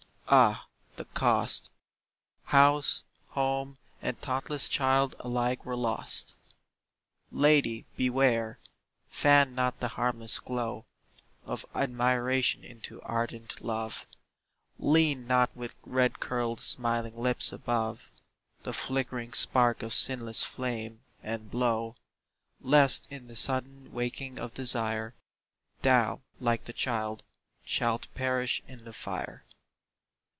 [0.33, 1.69] Ah, the cost!
[2.45, 6.35] House, home, and thoughtless child alike were lost.
[7.33, 8.57] Lady beware.
[9.09, 10.85] Fan not the harmless glow
[11.45, 14.07] Of admiration into ardent love,
[14.79, 18.09] Lean not with red curled smiling lips above
[18.63, 21.97] The flickering spark of sinless flame, and blow,
[22.61, 25.13] Lest in the sudden waking of desire
[25.81, 27.25] Thou, like the child,
[27.65, 29.43] shalt perish in the fire.